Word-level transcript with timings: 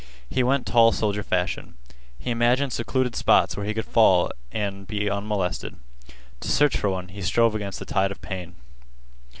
He 0.27 0.41
went 0.41 0.65
tall 0.65 0.91
soldier 0.91 1.21
fashion. 1.21 1.75
He 2.17 2.31
imagined 2.31 2.73
secluded 2.73 3.15
spots 3.15 3.55
where 3.55 3.67
he 3.67 3.73
could 3.75 3.85
fall 3.85 4.31
and 4.51 4.87
be 4.87 5.07
unmolested. 5.07 5.75
To 6.39 6.49
search 6.51 6.75
for 6.75 6.89
one 6.89 7.09
he 7.09 7.21
strove 7.21 7.53
against 7.53 7.77
the 7.77 7.85
tide 7.85 8.09
of 8.09 8.19
pain. 8.19 8.55